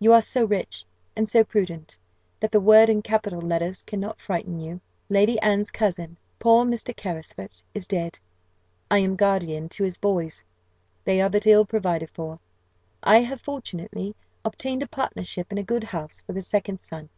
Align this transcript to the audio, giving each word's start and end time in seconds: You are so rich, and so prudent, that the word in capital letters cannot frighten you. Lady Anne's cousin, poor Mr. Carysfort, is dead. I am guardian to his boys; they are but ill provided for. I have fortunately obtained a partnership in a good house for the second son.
You 0.00 0.12
are 0.12 0.22
so 0.22 0.44
rich, 0.44 0.84
and 1.14 1.28
so 1.28 1.44
prudent, 1.44 1.96
that 2.40 2.50
the 2.50 2.58
word 2.58 2.88
in 2.88 3.00
capital 3.00 3.40
letters 3.40 3.84
cannot 3.84 4.18
frighten 4.18 4.58
you. 4.58 4.80
Lady 5.08 5.38
Anne's 5.38 5.70
cousin, 5.70 6.16
poor 6.40 6.64
Mr. 6.64 6.92
Carysfort, 6.92 7.62
is 7.72 7.86
dead. 7.86 8.18
I 8.90 8.98
am 8.98 9.14
guardian 9.14 9.68
to 9.68 9.84
his 9.84 9.96
boys; 9.98 10.42
they 11.04 11.20
are 11.20 11.30
but 11.30 11.46
ill 11.46 11.64
provided 11.64 12.10
for. 12.10 12.40
I 13.04 13.18
have 13.20 13.40
fortunately 13.40 14.16
obtained 14.44 14.82
a 14.82 14.88
partnership 14.88 15.52
in 15.52 15.58
a 15.58 15.62
good 15.62 15.84
house 15.84 16.22
for 16.22 16.32
the 16.32 16.42
second 16.42 16.80
son. 16.80 17.08